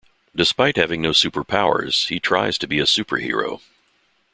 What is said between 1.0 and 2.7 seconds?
no superpowers, he tries to